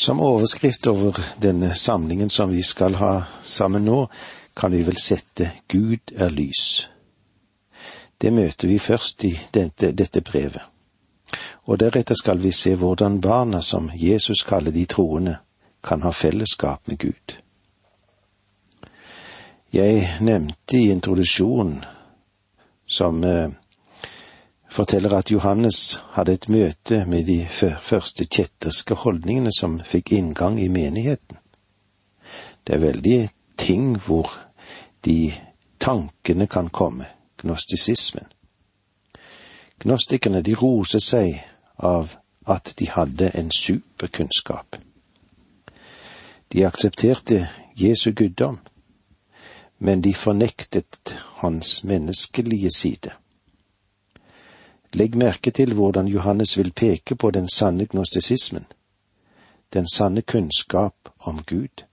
[0.00, 4.08] Som overskrift over denne samlingen som vi skal ha sammen nå,
[4.54, 6.86] kan vi vel sette Gud er lys.
[8.18, 10.62] Det møter vi først i dette, dette brevet.
[11.66, 15.36] Og deretter skal vi se hvordan barna som Jesus kaller de troende,
[15.82, 17.34] kan ha fellesskap med Gud.
[19.72, 21.82] Jeg nevnte i introduksjonen,
[22.86, 23.50] som eh,
[24.68, 27.46] forteller at Johannes hadde et møte med de
[27.80, 31.36] første kjetterske holdningene som fikk inngang i menigheten.
[32.66, 34.30] Det er veldig ting hvor
[35.04, 35.32] de
[35.80, 37.06] tankene kan komme,
[37.40, 38.26] gnostisismen.
[39.78, 41.38] Gnostikerne de roser seg
[41.78, 44.76] av at de hadde en superkunnskap.
[46.52, 48.58] De aksepterte Jesu guddom,
[49.78, 53.14] men de fornektet hans menneskelige side.
[54.94, 58.66] Legg merke til hvordan Johannes vil peke på den sanne gnostisismen,
[59.72, 61.84] den sanne kunnskap om Gud.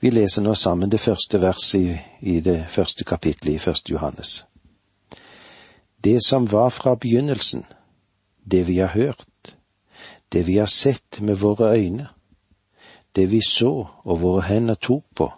[0.00, 4.46] Vi leser nå sammen det første verset i, i det første kapittelet i første Johannes.
[6.04, 7.64] Det som var fra begynnelsen,
[8.50, 9.56] det vi har hørt,
[10.32, 12.08] det vi har sett med våre øyne,
[13.16, 15.32] det vi så og våre hender tok på,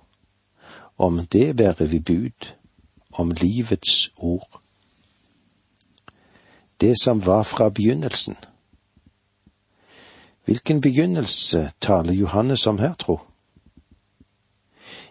[0.98, 2.52] om det bærer vi bud,
[3.12, 4.51] om livets ord
[6.82, 8.36] det som var fra begynnelsen.
[10.44, 13.20] Hvilken begynnelse taler Johannes om her, tro?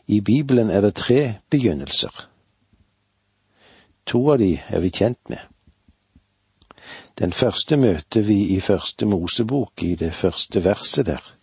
[0.07, 2.27] I Bibelen er det tre begynnelser.
[4.05, 5.39] To av de er vi kjent med.
[7.19, 11.35] Den første møter vi i første Mosebok, i det første verset der.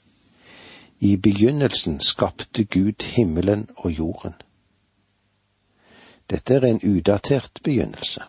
[1.01, 4.35] I begynnelsen skapte Gud himmelen og jorden.
[6.31, 8.21] Dette er en udatert begynnelse.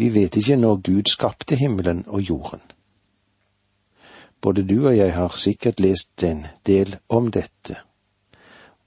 [0.00, 2.62] Vi vet ikke når Gud skapte himmelen og jorden.
[4.40, 7.76] Både du og jeg har sikkert lest en del om dette,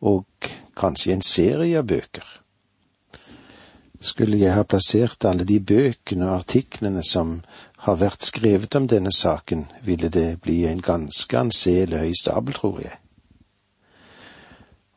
[0.01, 0.25] og
[0.73, 2.25] kanskje en serie av bøker.
[4.01, 7.37] Skulle jeg ha plassert alle de bøkene og artiklene som
[7.85, 12.81] har vært skrevet om denne saken, ville det bli en ganske anselig høy stabel, tror
[12.81, 12.97] jeg.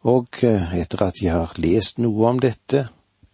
[0.08, 2.86] Og eh, etter at jeg har lest noe om dette,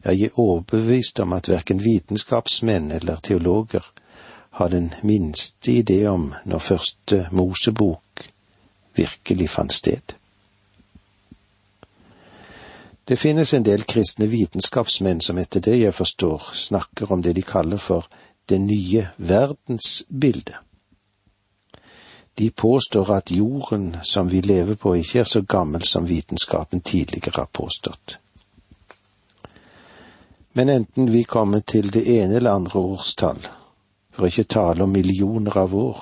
[0.02, 3.92] er jeg overbevist om at verken vitenskapsmenn eller teologer
[4.50, 8.26] har den minste idé om når første Mosebok
[8.94, 10.02] virkelig fant sted.
[13.08, 17.42] Det finnes en del kristne vitenskapsmenn som etter det jeg forstår snakker om det de
[17.42, 18.06] kaller for
[18.48, 20.56] det nye verdensbildet.
[22.38, 27.32] De påstår at jorden som vi lever på ikke er så gammel som vitenskapen tidligere
[27.36, 28.21] har påstått.
[30.52, 33.46] Men enten vi kommer til det ene eller andre årstall,
[34.12, 36.00] for ikke tale om millioner av år,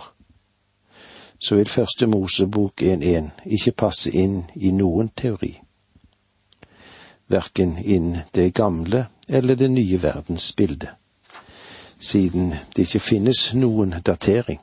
[1.38, 5.54] så vil første Mosebok 1.1 ikke passe inn i noen teori.
[7.30, 10.90] Verken inn det gamle eller det nye verdensbildet,
[12.00, 14.58] siden det ikke finnes noen datering.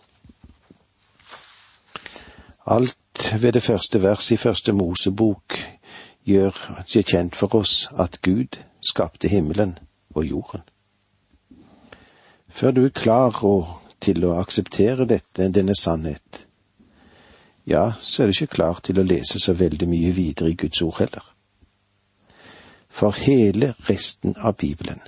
[2.68, 5.56] Alt ved det første vers i første Mosebok
[6.28, 9.78] gjør det kjent for oss at Gud skapte himmelen
[10.16, 10.62] og jorden.
[12.48, 13.40] Før du er klar
[14.00, 16.46] til å akseptere dette, denne sannhet,
[17.68, 20.81] ja, så er du ikke klar til å lese så veldig mye videre i Guds
[20.81, 21.25] ord heller.
[22.88, 25.02] For hele resten av Bibelen,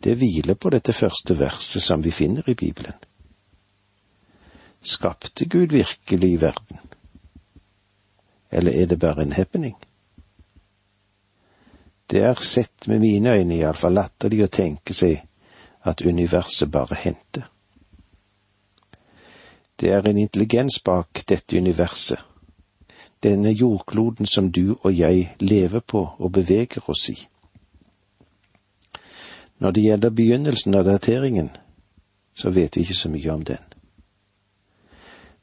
[0.00, 2.96] det hviler på dette første verset som vi finner i Bibelen.
[4.80, 6.80] Skapte Gud virkelig verden?
[8.50, 9.76] Eller er det bare en happening?
[12.10, 15.20] Det er sett med mine øyne iallfall latterlig å tenke seg
[15.86, 17.44] at universet bare hendte.
[19.80, 22.18] Det er en intelligens bak dette universet,
[23.22, 27.16] denne jordkloden som du og jeg lever på og beveger oss i.
[29.60, 31.50] Når det gjelder begynnelsen av dateringen,
[32.34, 33.64] så vet vi ikke så mye om den.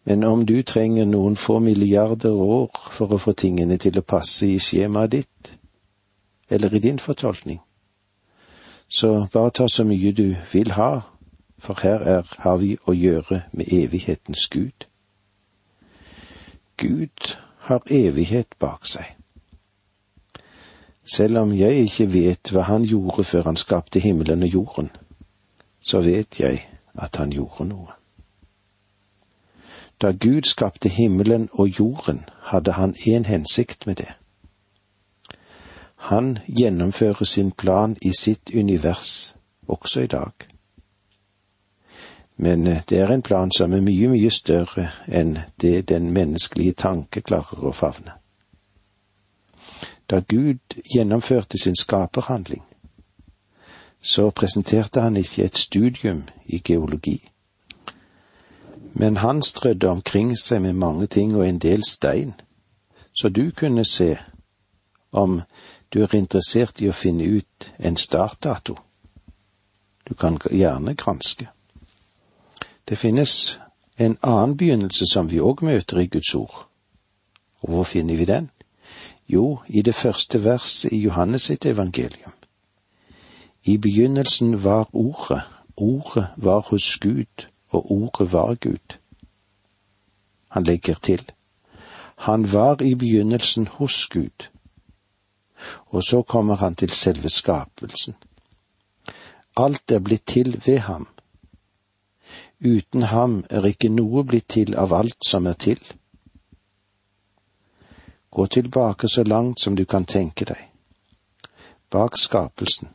[0.04, 4.48] Men om du trenger noen få milliarder år for å få tingene til å passe
[4.48, 5.57] i skjemaet ditt,
[6.50, 7.62] eller i din fortolkning.
[8.88, 11.00] Så bare ta så mye du vil ha,
[11.60, 14.88] for her er, har vi å gjøre med evighetens Gud.
[16.78, 17.36] Gud
[17.68, 19.18] har evighet bak seg.
[21.16, 24.90] Selv om jeg ikke vet hva han gjorde før han skapte himmelen og jorden,
[25.82, 27.96] så vet jeg at han gjorde noe.
[30.02, 34.14] Da Gud skapte himmelen og jorden, hadde han én hensikt med det.
[36.08, 39.36] Han gjennomfører sin plan i sitt univers
[39.68, 40.32] også i dag.
[42.38, 46.78] Men eh, det er en plan som er mye, mye større enn det den menneskelige
[46.80, 48.14] tanke klarer å favne.
[50.08, 52.64] Da Gud gjennomførte sin skaperhandling,
[54.02, 57.20] så presenterte han ikke et studium i geologi,
[58.94, 62.34] men han strødde omkring seg med mange ting og en del stein,
[63.12, 64.16] så du kunne se
[65.12, 65.42] om
[65.94, 68.76] du er interessert i å finne ut en startdato.
[70.08, 71.48] Du kan gjerne granske.
[72.88, 73.60] Det finnes
[73.98, 76.68] en annen begynnelse som vi òg møter i Guds ord.
[77.62, 78.50] Og hvor finner vi den?
[79.28, 82.32] Jo, i det første verset i Johannes sitt evangelium.
[83.64, 85.42] I begynnelsen var Ordet,
[85.76, 88.96] Ordet var hos Gud, og Ordet var Gud.
[90.48, 91.22] Han legger til,
[92.16, 94.48] Han var i begynnelsen hos Gud.
[95.88, 98.16] Og så kommer han til selve skapelsen.
[99.58, 101.08] Alt er blitt til ved ham.
[102.66, 105.80] Uten ham er ikke noe blitt til av alt som er til.
[108.30, 110.60] Gå tilbake så langt som du kan tenke deg.
[111.90, 112.90] Bak skapelsen,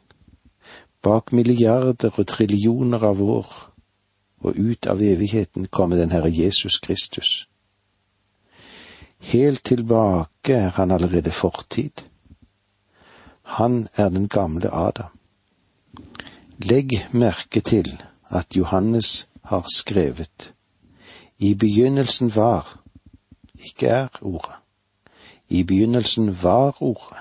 [1.03, 3.49] bak milliarder og trillioner av år,
[4.43, 7.47] og ut av evigheten kommer den Herre Jesus Kristus.
[9.33, 12.05] Helt tilbake er han allerede fortid.
[13.53, 15.11] Han er den gamle Adam.
[16.59, 20.55] Legg merke til at Johannes har skrevet.
[21.39, 22.79] I begynnelsen var,
[23.55, 24.55] ikke er ordet.
[25.49, 27.19] I begynnelsen var ordet.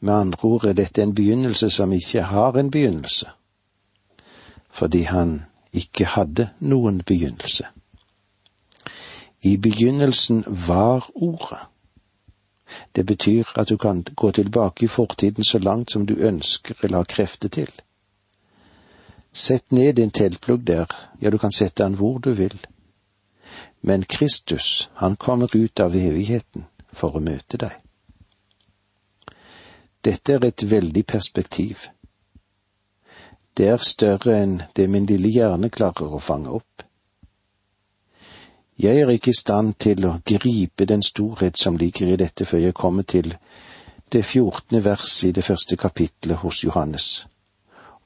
[0.00, 3.28] Med andre ord er dette en begynnelse som ikke har en begynnelse,
[4.70, 5.42] fordi han
[5.72, 7.66] ikke hadde noen begynnelse.
[9.42, 11.60] I begynnelsen var ordet.
[12.96, 16.96] Det betyr at du kan gå tilbake i fortiden så langt som du ønsker eller
[16.96, 17.70] har krefter til.
[19.32, 20.86] Sett ned din teltplugg der,
[21.20, 22.66] ja, du kan sette den hvor du vil.
[23.80, 27.76] Men Kristus, han kommer ut av evigheten for å møte deg.
[30.04, 31.86] Dette er et veldig perspektiv.
[33.56, 36.89] Det er større enn det min lille hjerne klarer å fange opp.
[38.80, 42.64] Jeg er ikke i stand til å gripe den storhet som ligger i dette før
[42.64, 43.34] jeg kommer til
[44.12, 47.10] det fjortende verset i det første kapitlet hos Johannes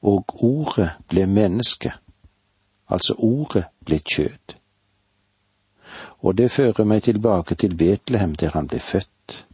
[0.05, 1.93] og ordet ble menneske,
[2.93, 4.57] altså ordet ble kjød.
[6.25, 9.45] Og det fører meg tilbake til Betlehem, der han ble født.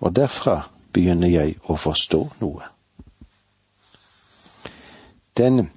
[0.00, 0.56] Og derfra
[0.92, 2.70] begynner jeg å forstå noe.
[5.36, 5.68] Den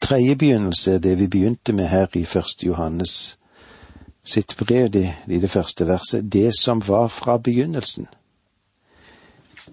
[0.00, 3.36] tredje begynnelse er det vi begynte med her i første Johannes
[4.24, 4.96] sitt brev,
[5.26, 8.06] i det første verset, det som var fra begynnelsen.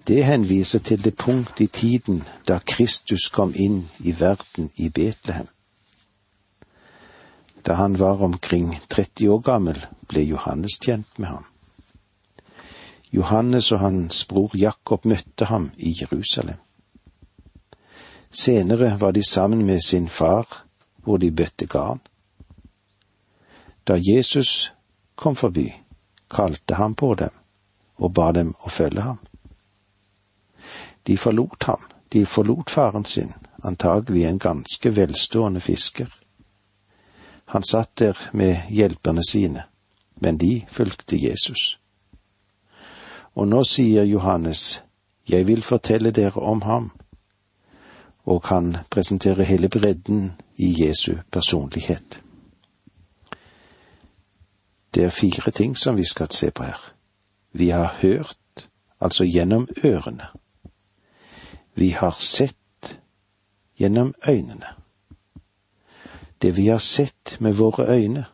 [0.08, 5.48] Det henviser til det punkt i tiden da Kristus kom inn i verden i Betlehem.
[7.66, 11.44] Da han var omkring 30 år gammel, ble Johannes kjent med ham.
[13.12, 16.56] Johannes og hans bror Jakob møtte ham i Jerusalem.
[18.30, 20.64] Senere var de sammen med sin far,
[20.96, 22.00] hvor de bøtte garn.
[23.88, 24.72] Da Jesus
[25.14, 25.72] kom forbi,
[26.30, 27.30] kalte han på dem
[27.96, 29.18] og ba dem å følge ham.
[31.06, 31.80] De forlot ham,
[32.12, 33.32] de forlot faren sin,
[33.64, 36.08] antagelig en ganske velstående fisker.
[37.44, 39.64] Han satt der med hjelperne sine,
[40.20, 41.78] men de fulgte Jesus.
[43.34, 44.82] Og nå sier Johannes,
[45.28, 46.90] jeg vil fortelle dere om ham,
[48.28, 52.20] og han presenterer hele bredden i Jesu personlighet.
[54.94, 56.92] Det er fire ting som vi skal se på her.
[57.52, 58.68] Vi har hørt,
[59.00, 60.26] altså gjennom ørene.
[61.74, 62.98] Vi har sett
[63.76, 64.66] gjennom øynene.
[66.42, 68.24] Det vi har sett med våre øyne.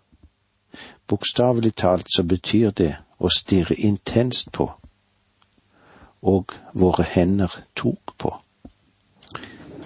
[1.07, 4.73] Bokstavelig talt så betyr det å stirre intenst på,
[6.23, 8.44] og våre hender tok på.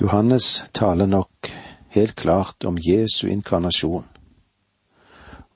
[0.00, 1.50] Johannes taler nok
[1.88, 4.05] helt klart om Jesu inkarnasjon,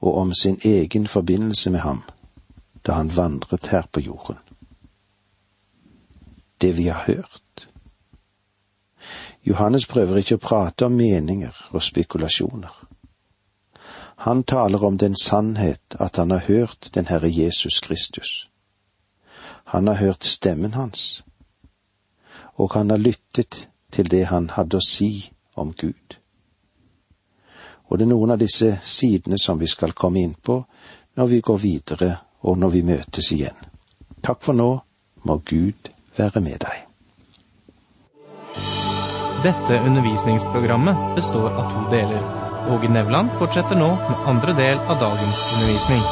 [0.01, 2.03] og om sin egen forbindelse med ham
[2.87, 4.39] da han vandret her på jorden.
[6.61, 7.69] Det vi har hørt,
[9.43, 12.75] Johannes prøver ikke å prate om meninger og spekulasjoner.
[14.27, 18.49] Han taler om den sannhet at han har hørt den Herre Jesus Kristus.
[19.65, 21.25] Han har hørt stemmen hans,
[22.55, 26.19] og han har lyttet til det han hadde å si om Gud.
[27.89, 30.63] Og det er noen av disse sidene som vi skal komme inn på
[31.21, 32.15] når vi går videre
[32.49, 33.59] og når vi møtes igjen.
[34.25, 34.71] Takk for nå,
[35.29, 36.89] må Gud være med deg.
[39.43, 42.23] Dette undervisningsprogrammet består av to deler.
[42.71, 46.05] Åge Nevland fortsetter nå med andre del av dagens undervisning.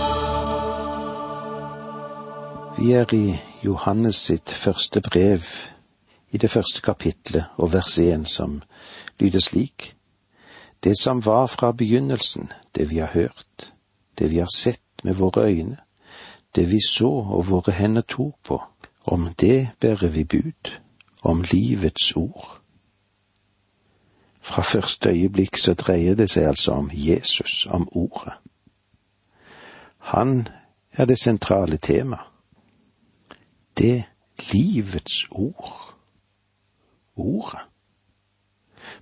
[2.80, 5.46] Vi er i Johannes sitt første brev,
[6.30, 8.62] i det første kapitlet og vers 1, som
[9.20, 9.96] lyder slik.
[10.84, 13.72] Det som var fra begynnelsen, det vi har hørt,
[14.18, 15.76] det vi har sett med våre øyne,
[16.56, 18.62] det vi så og våre hender tok på,
[19.04, 20.80] om det bærer vi bud,
[21.22, 22.60] om livets ord.
[24.40, 28.32] Fra første øyeblikk så dreier det seg altså om Jesus, om Ordet.
[29.98, 30.48] Han
[30.92, 32.16] er det sentrale tema.
[33.78, 34.04] Det
[34.52, 35.89] livets ord.
[37.20, 37.60] Ordet.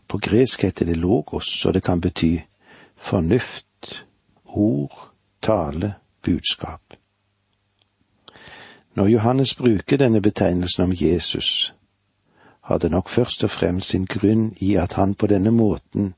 [0.08, 2.36] På gresk heter det logos, og det kan bety
[2.96, 4.06] fornuft,
[4.44, 5.10] ord,
[5.42, 6.80] tale, budskap.
[8.94, 11.74] Når Johannes bruker denne betegnelsen om Jesus,
[12.60, 16.14] har det nok først og fremst sin grunn i at han på denne måten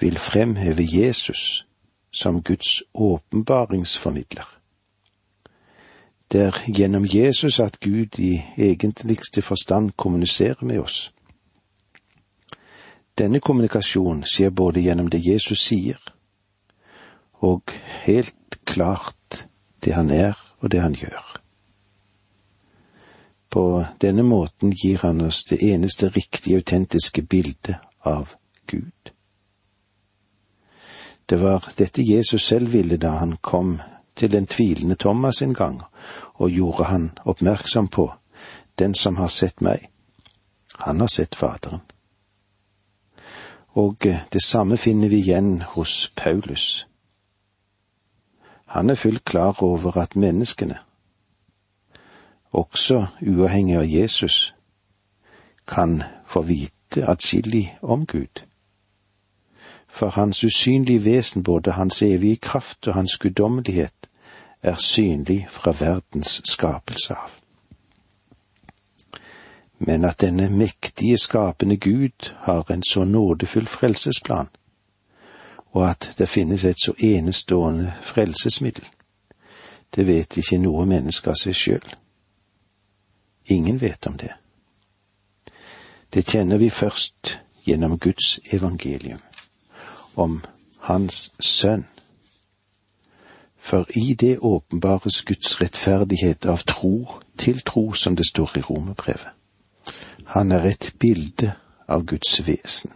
[0.00, 1.66] vil fremheve Jesus
[2.12, 4.58] som Guds åpenbaringsformidler.
[6.32, 11.12] Det er gjennom Jesus at Gud i egentligste forstand kommuniserer med oss.
[13.18, 15.98] Denne kommunikasjonen skjer både gjennom det Jesus sier,
[17.42, 17.72] og
[18.04, 19.44] helt klart
[19.84, 21.24] det han er og det han gjør.
[23.50, 28.34] På denne måten gir han oss det eneste riktige, autentiske bildet av
[28.66, 29.12] Gud.
[31.26, 33.80] Det var dette Jesus selv ville da han kom
[34.14, 35.82] til den tvilende Thomas en gang
[36.34, 38.12] og gjorde han oppmerksom på
[38.78, 39.90] den som har sett meg,
[40.78, 41.82] han har sett Faderen.
[43.78, 43.96] Og
[44.32, 46.86] det samme finner vi igjen hos Paulus.
[48.66, 50.78] Han er fullt klar over at menneskene,
[52.50, 54.54] også uavhengig av Jesus,
[55.68, 58.42] kan få vite atskillig om Gud.
[59.88, 64.10] For hans usynlige vesen, både hans evige kraft og hans guddommelighet,
[64.62, 67.37] er synlig fra verdens skapelse av.
[69.78, 74.48] Men at denne mektige, skapende Gud har en så nådefull frelsesplan,
[75.70, 78.84] og at det finnes et så enestående frelsesmiddel,
[79.96, 81.94] det vet ikke noe menneske av seg sjøl.
[83.46, 84.32] Ingen vet om det.
[86.14, 89.20] Det kjenner vi først gjennom Guds evangelium,
[90.16, 90.42] om
[90.78, 91.86] Hans Sønn.
[93.56, 99.37] For i det åpenbares Guds rettferdighet av tro til tro, som det står i romerbrevet.
[100.28, 101.54] Han er et bilde
[101.88, 102.92] av Guds vesen.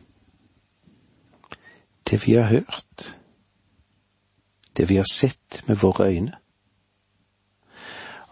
[2.10, 3.16] Det vi har hørt,
[4.76, 6.36] det vi har sett med våre øyne.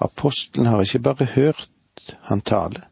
[0.00, 1.70] Apostelen har ikke bare hørt
[2.20, 2.82] han tale.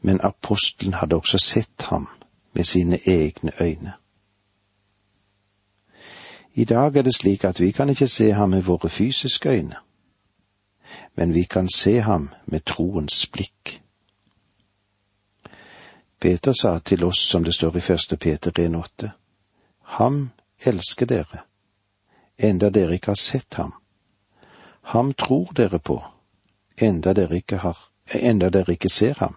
[0.00, 2.08] Men apostelen hadde også sett ham
[2.52, 3.92] med sine egne øyne.
[6.54, 9.76] I dag er det slik at vi kan ikke se ham med våre fysiske øyne,
[11.14, 13.81] men vi kan se ham med troens blikk.
[16.22, 19.08] Peter sa til oss, som det står i første Peter 1,8,
[19.82, 20.30] Ham
[20.62, 21.40] elsker dere,
[22.38, 23.72] enda dere ikke har sett ham.
[24.94, 25.98] Ham tror dere på,
[26.78, 27.78] enda dere ikke har,
[28.14, 29.34] enda dere ikke ser ham.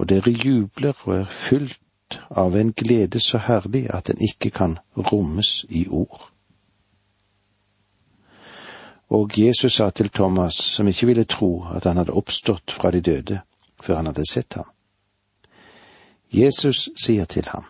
[0.00, 4.78] Og dere jubler og er fylt av en glede så herlig at den ikke kan
[4.96, 6.30] rommes i ord.
[9.12, 13.00] Og Jesus sa til Thomas, som ikke ville tro at han hadde oppstått fra de
[13.00, 13.40] døde
[13.82, 14.73] før han hadde sett ham.
[16.34, 17.64] Jesus sier til ham,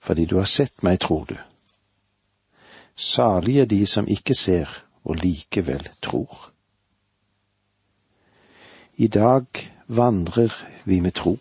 [0.00, 1.36] fordi du har sett meg, tror du.
[2.96, 4.68] Salige de som ikke ser
[5.04, 6.50] og likevel tror.
[8.96, 9.46] I dag
[9.86, 11.38] vandrer vi med tro.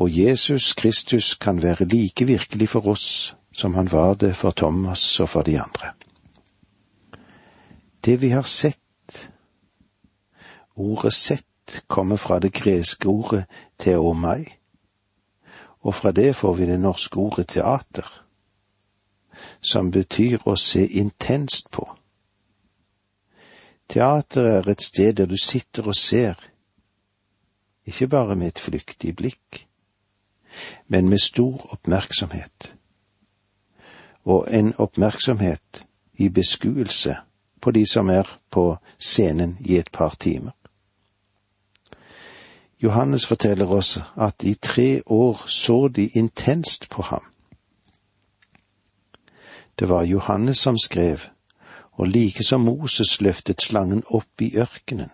[0.00, 5.20] Og Jesus Kristus kan være like virkelig for oss som han var det for Thomas
[5.20, 5.92] og for de andre.
[8.04, 9.30] Det vi har sett,
[10.76, 13.44] ordet sett kommer fra det greske ordet
[13.80, 14.44] teomai,
[15.80, 18.08] og fra det får vi det norske ordet teater,
[19.60, 21.86] som betyr å se intenst på.
[23.90, 26.36] Teater er et sted der du sitter og ser,
[27.88, 29.64] ikke bare med et flyktig blikk,
[30.86, 32.74] men med stor oppmerksomhet,
[34.24, 35.84] og en oppmerksomhet
[36.20, 37.16] i beskuelse
[37.60, 40.59] på de som er på scenen i et par timer.
[42.82, 47.24] Johannes forteller oss at i tre år så de intenst på ham.
[49.78, 51.18] Det var Johannes som skrev
[52.00, 55.10] og like som Moses løftet slangen opp i ørkenen.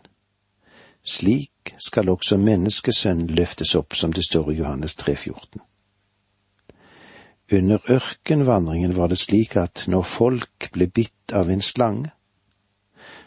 [1.07, 5.63] Slik skal også menneskesønnen løftes opp, som det står i Johannes 3,14.
[7.53, 12.11] Under ørkenvandringen var det slik at når folk ble bitt av en slange,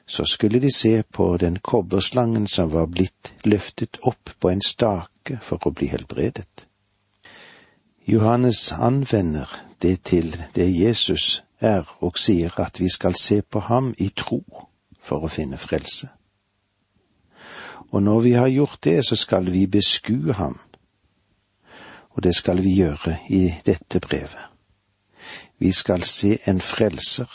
[0.09, 5.37] så skulle de se på den kobberslangen som var blitt løftet opp på en stake
[5.45, 6.65] for å bli helbredet.
[8.09, 9.51] Johannes anvender
[9.81, 14.41] det til det Jesus er, og sier at vi skal se på ham i tro
[14.99, 16.09] for å finne frelse.
[17.93, 20.57] Og når vi har gjort det, så skal vi beskue ham
[22.19, 24.49] og det skal vi gjøre i dette brevet.
[25.57, 27.31] Vi skal se en frelser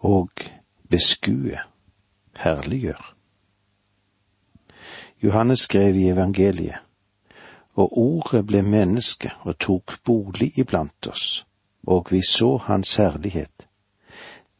[0.00, 0.42] og
[0.90, 1.58] beskue,
[2.36, 3.14] herliggjør.
[5.22, 6.78] Johannes skrev i evangeliet,
[7.74, 11.44] og ordet ble menneske og tok bolig iblant oss,
[11.86, 13.68] og vi så hans herlighet,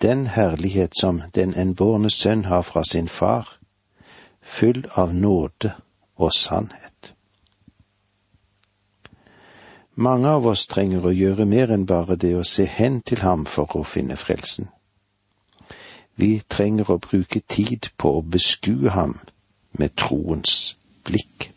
[0.02, 3.58] den herlighet som den enbårne sønn har fra sin far,
[4.42, 5.72] full av nåde
[6.16, 7.14] og sannhet.
[9.94, 13.44] Mange av oss trenger å gjøre mer enn bare det å se hen til ham
[13.44, 14.70] for å finne frelsen.
[16.20, 19.14] Vi trenger å bruke tid på å beskue ham
[19.80, 20.74] med troens
[21.08, 21.48] blikk.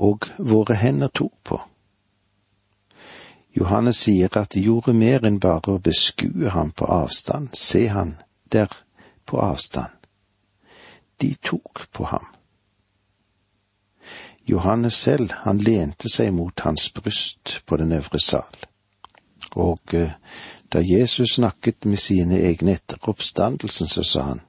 [0.00, 1.58] Og våre hender tok på.
[3.52, 8.14] Johannes sier at de gjorde mer enn bare å beskue ham på avstand, se han
[8.52, 8.70] der
[9.26, 9.92] på avstand.
[11.20, 12.30] De tok på ham.
[14.48, 18.69] Johannes selv, han lente seg mot hans bryst på den øvre sal.
[19.50, 20.12] Og eh,
[20.72, 24.40] da Jesus snakket med sine egne etter oppstandelsen, så sa han,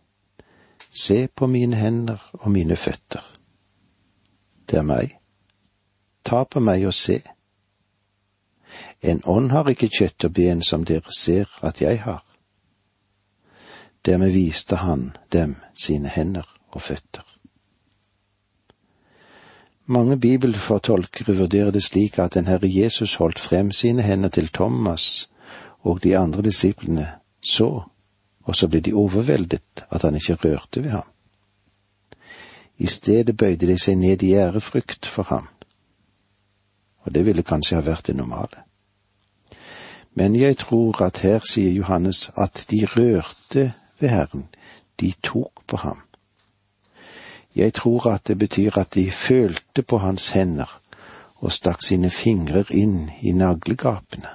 [0.91, 3.23] Se på mine hender og mine føtter.
[4.69, 5.13] Det er meg.
[6.23, 7.21] Ta på meg og se.
[9.01, 12.23] En ånd har ikke kjøtt og ben som dere ser at jeg har.
[14.05, 17.30] Dermed viste han dem sine hender og føtter.
[19.85, 25.29] Mange bibelfortolkere vurderer det slik at den Herre Jesus holdt frem sine hender til Thomas
[25.79, 27.07] og de andre disiplene,
[27.41, 27.81] så,
[28.43, 31.07] og så ble de overveldet at han ikke rørte ved ham.
[32.77, 35.47] I stedet bøyde de seg ned i ærefrykt for ham,
[37.01, 38.65] og det ville kanskje ha vært det normale.
[40.13, 44.47] Men jeg tror at her sier Johannes at de rørte ved Herren,
[44.99, 46.01] de tok på ham.
[47.55, 50.81] Jeg tror at det betyr at de følte på hans hender
[51.35, 54.29] og stakk sine fingrer inn i naglegapene,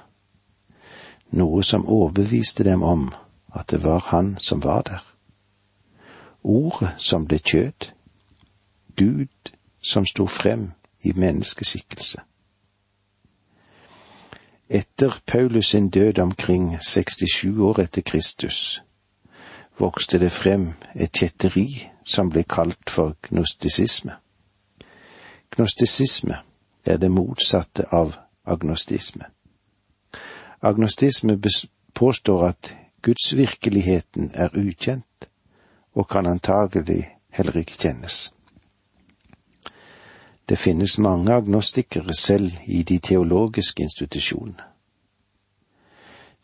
[1.30, 3.08] noe som overbeviste dem om
[3.54, 5.04] at det var han som var der.
[6.42, 7.90] Ordet som ble kjød,
[8.96, 9.52] Gud
[9.82, 12.20] som sto frem i menneskeskikkelse.
[14.68, 18.82] Etter Paulus sin død omkring 67 år etter Kristus
[19.78, 24.12] vokste det frem et kjetteri som blir kalt for gnostisisme.
[25.56, 26.38] Gnostisisme
[26.84, 29.24] er det motsatte av agnostisme.
[30.62, 31.40] Agnostisme
[31.94, 35.28] påstår at gudsvirkeligheten er ukjent,
[35.94, 38.32] og kan antagelig heller ikke kjennes.
[40.48, 44.62] Det finnes mange agnostikere selv i de teologiske institusjonene.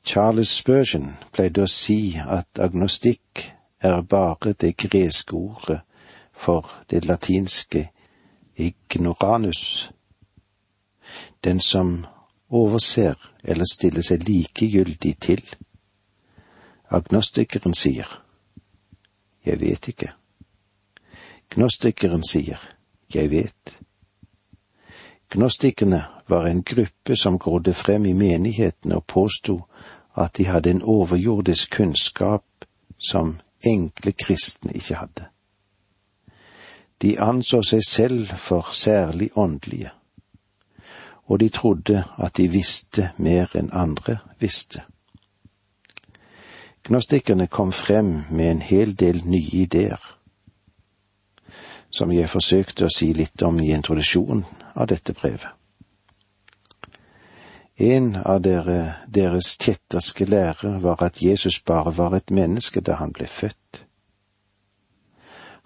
[0.05, 5.81] Charles Spurgeon pleide å si at agnostikk er bare det greske ordet
[6.33, 7.90] for det latinske
[8.55, 9.90] ignoranus,
[11.45, 12.07] den som
[12.49, 13.14] overser
[13.45, 15.42] eller stiller seg likegyldig til.
[16.90, 18.09] Agnostikeren sier
[19.45, 20.12] jeg vet ikke.
[21.51, 22.61] Gnostikeren sier
[23.14, 23.79] jeg vet.
[25.33, 29.62] Gnostikerne var en gruppe som grodde frem i menighetene og påsto
[30.14, 32.45] at de hadde en overjordisk kunnskap
[32.99, 35.29] som enkle kristne ikke hadde.
[37.03, 39.90] De anså seg selv for særlig åndelige,
[41.27, 44.83] og de trodde at de visste mer enn andre visste.
[46.85, 50.03] Gnostikerne kom frem med en hel del nye ideer,
[51.90, 54.44] som jeg forsøkte å si litt om i introduksjonen
[54.75, 55.62] av dette brevet.
[57.77, 63.13] En av dere, deres kjetterske lære var at Jesus bare var et menneske da han
[63.17, 63.85] ble født.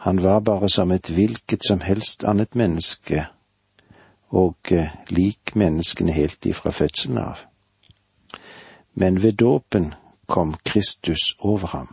[0.07, 3.27] Han var bare som et hvilket som helst annet menneske,
[4.31, 7.43] og eh, lik menneskene helt ifra fødselen av.
[8.95, 9.95] Men ved dåpen
[10.27, 11.89] kom Kristus over ham,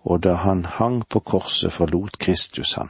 [0.00, 2.88] og da han hang på korset, forlot Kristus han.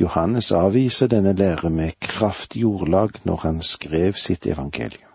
[0.00, 5.08] Johannes avviser denne lære med kraftig ordlag når han skrev sitt evangelium.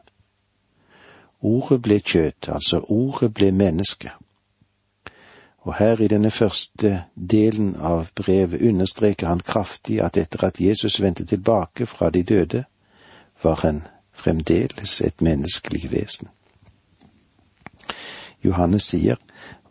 [1.41, 4.11] Ordet ble kjøtt, altså ordet ble menneske.
[5.57, 11.01] Og her i denne første delen av brevet understreker han kraftig at etter at Jesus
[11.01, 12.63] vendte tilbake fra de døde,
[13.43, 16.29] var han fremdeles et menneskelig vesen.
[18.43, 19.17] Johannes sier,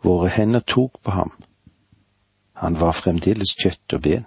[0.03, 1.31] våre hender tok på ham.
[2.53, 4.25] Han var fremdeles kjøtt og ben.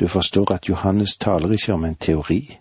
[0.00, 2.58] Du forstår at Johannes taler ikke om en teori.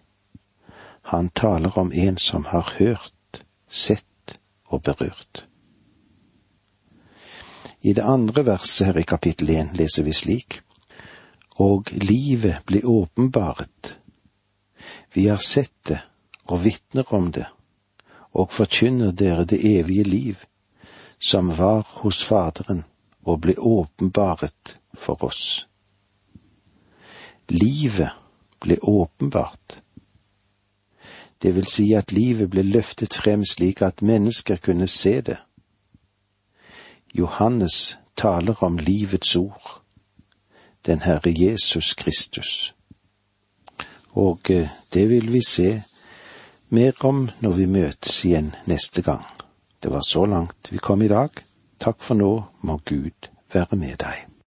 [1.01, 5.45] Han taler om en som har hørt, sett og berørt.
[7.81, 10.61] I det andre verset her i kapittel én leser vi slik.
[11.59, 13.97] Og livet ble åpenbaret.
[15.13, 15.99] Vi har sett det
[16.45, 17.45] og vitner om det,
[18.33, 20.39] og forkynner dere det evige liv,
[21.19, 22.83] som var hos Faderen
[23.23, 25.67] og ble åpenbaret for oss.
[27.49, 28.09] Livet
[28.59, 29.79] ble åpenbart.
[31.41, 35.37] Det vil si at livet ble løftet frem slik at mennesker kunne se det.
[37.13, 39.81] Johannes taler om livets ord,
[40.85, 42.73] den Herre Jesus Kristus.
[44.13, 45.81] Og eh, det vil vi se
[46.69, 49.25] mer om når vi møtes igjen neste gang.
[49.83, 51.29] Det var så langt vi kom i dag.
[51.79, 54.32] Takk for nå, må Gud være med deg.